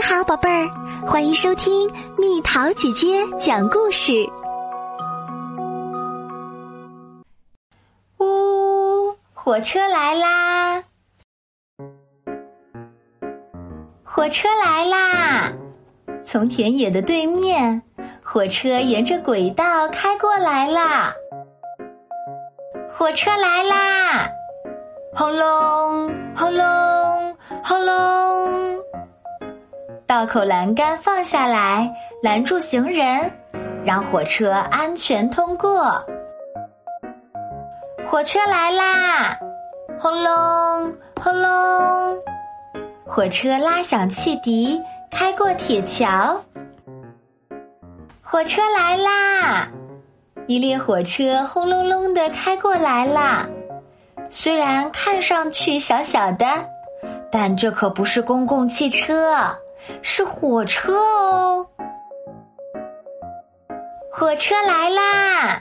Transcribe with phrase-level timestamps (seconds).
[0.00, 0.70] 你好，宝贝儿，
[1.06, 4.26] 欢迎收听蜜桃姐姐讲故事。
[8.16, 10.82] 呜，火车来啦！
[14.02, 15.52] 火车来啦！
[16.24, 17.82] 从田野的对面，
[18.22, 21.12] 火车沿着轨道开过来啦。
[22.96, 24.26] 火车来啦！
[25.14, 28.80] 轰隆，轰隆，轰隆！
[30.10, 31.88] 道口栏杆放下来，
[32.20, 33.30] 拦住行人，
[33.84, 36.04] 让火车安全通过。
[38.04, 39.38] 火车来啦！
[40.00, 40.92] 轰隆，
[41.22, 42.18] 轰隆！
[43.06, 44.82] 火车拉响汽笛，
[45.12, 46.36] 开过铁桥。
[48.20, 49.68] 火车来啦！
[50.48, 53.46] 一列火车轰隆隆的开过来啦。
[54.28, 56.44] 虽然看上去小小的，
[57.30, 59.56] 但这可不是公共汽车，
[60.02, 61.66] 是火车哦。
[64.12, 65.60] 火车来啦！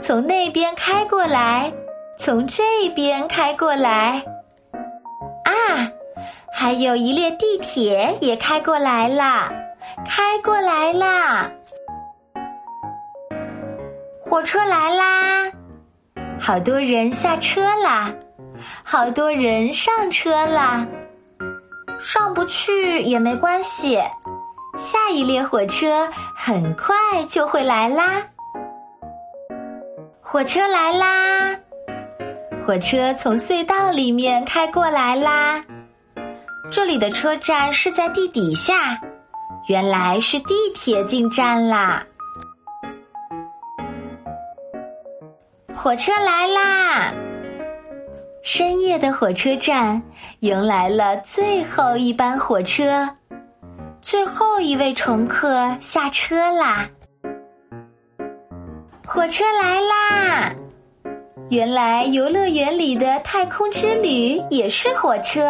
[0.00, 1.72] 从那边开过来，
[2.18, 2.62] 从这
[2.94, 4.24] 边开过来。
[5.44, 5.52] 啊，
[6.52, 9.52] 还有一列地铁也开过来啦，
[10.08, 11.50] 开过来啦！
[14.24, 15.52] 火车来啦！
[16.40, 18.12] 好多人下车啦，
[18.82, 20.84] 好多人上车啦。
[22.02, 23.96] 上不去也没关系，
[24.76, 26.94] 下一列火车很快
[27.28, 28.20] 就会来啦。
[30.20, 31.56] 火车来啦！
[32.66, 35.62] 火车从隧道里面开过来啦。
[36.72, 38.98] 这里的车站是在地底下，
[39.68, 42.04] 原来是地铁进站啦。
[45.74, 47.12] 火车来啦！
[48.42, 50.02] 深夜的火车站
[50.40, 53.08] 迎来了最后一班火车，
[54.02, 55.48] 最后一位乘客
[55.80, 56.88] 下车啦。
[59.06, 60.52] 火车来啦！
[61.50, 65.48] 原来游乐园里的太空之旅也是火车，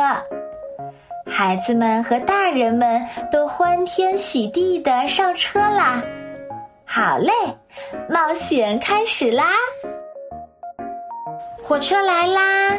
[1.26, 6.02] 孩子们和大人们都欢天喜地的上车啦。
[6.84, 7.32] 好嘞，
[8.10, 9.46] 冒险开始啦！
[11.72, 12.78] 火车来啦！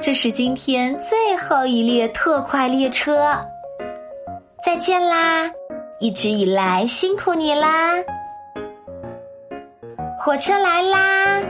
[0.00, 3.36] 这是今天最后一列特快列车，
[4.64, 5.50] 再见啦！
[5.98, 7.94] 一直以来辛苦你啦！
[10.20, 11.42] 火车来啦！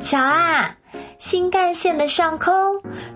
[0.00, 0.74] 瞧啊，
[1.18, 2.54] 新干线的上空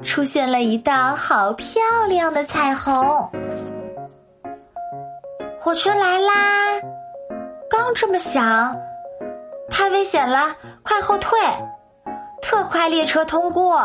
[0.03, 2.95] 出现了一道好漂亮的彩虹。
[5.59, 6.79] 火车来啦！
[7.71, 8.77] 刚这么想，
[9.71, 11.31] 太危险了，快后退！
[12.43, 13.81] 特快列车通过，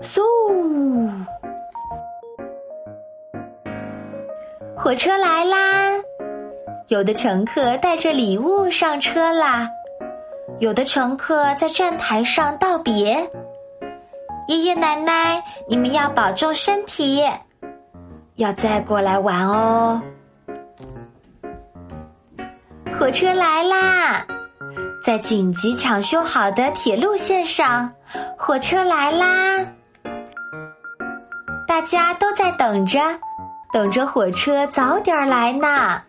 [0.00, 0.22] 嗖！
[4.76, 5.92] 火车来啦！
[6.86, 9.68] 有的乘客带着礼物上车啦，
[10.60, 13.28] 有的乘客在站台上道别。
[14.46, 17.22] 爷爷奶奶，你们要保重身体，
[18.36, 20.00] 要再过来玩哦。
[22.98, 24.24] 火车来啦！
[25.02, 27.90] 在紧急抢修好的铁路线上，
[28.36, 29.64] 火车来啦！
[31.66, 33.00] 大家都在等着，
[33.72, 36.02] 等着火车早点来呢。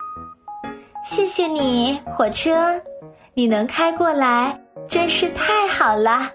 [1.04, 2.80] 谢谢你，火车，
[3.32, 4.58] 你能开过来
[4.88, 6.28] 真是太好了。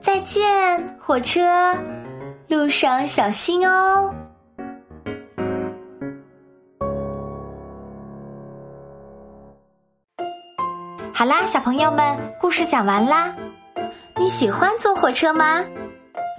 [0.00, 1.76] 再见，火车，
[2.48, 4.14] 路上小心哦。
[11.14, 13.34] 好啦，小朋友们，故事讲完啦。
[14.16, 15.62] 你喜欢坐火车吗？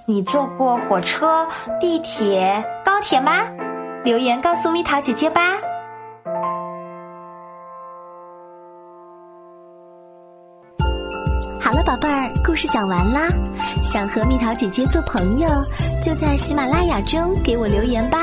[0.04, 1.46] 你坐过火车、
[1.80, 3.46] 地铁、高铁吗？
[4.02, 5.52] 留言告诉蜜桃姐姐吧。
[11.60, 13.28] 好了，宝贝儿，故事讲完啦。
[13.82, 15.48] 想和蜜桃姐姐做朋友，
[16.02, 18.18] 就在喜马拉雅中给我留言吧。